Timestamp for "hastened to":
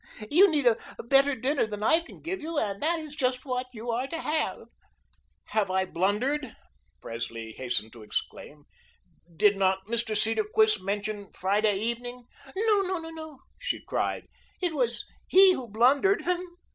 7.51-8.01